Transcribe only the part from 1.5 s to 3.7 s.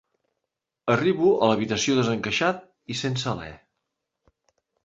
l'habitació desencaixat i sense alè.